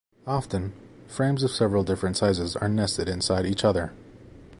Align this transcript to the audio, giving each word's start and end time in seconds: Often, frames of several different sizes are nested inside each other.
Often, 0.25 0.73
frames 1.07 1.43
of 1.43 1.51
several 1.51 1.83
different 1.83 2.17
sizes 2.17 2.55
are 2.55 2.67
nested 2.67 3.07
inside 3.07 3.45
each 3.45 3.63
other. 3.63 3.93